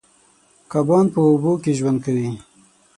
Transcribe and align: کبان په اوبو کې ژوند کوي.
کبان 0.71 1.05
په 1.13 1.19
اوبو 1.27 1.51
کې 1.63 1.71
ژوند 1.79 1.97
کوي. 2.05 2.29